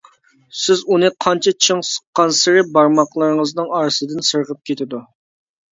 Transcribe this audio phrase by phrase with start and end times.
[0.61, 5.07] سىز ئۇنى قانچە چىڭ سىققانسېرى بارماقلىرىڭىزنىڭ ئارىسىدىن سىرغىپ كېتىدۇ.